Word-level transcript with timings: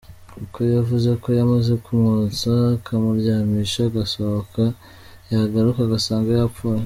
kuko 0.33 0.57
yavuze 0.75 1.09
ko 1.21 1.27
yamaze 1.39 1.73
kumwonsa 1.83 2.49
akamuryamisha; 2.75 3.79
agasohoka 3.89 4.63
yagaruka 5.31 5.79
agasanga 5.83 6.29
yapfuye. 6.31 6.79